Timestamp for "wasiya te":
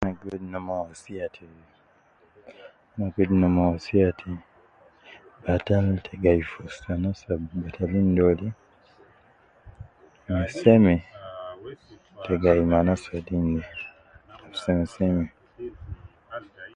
0.88-1.44, 3.72-4.30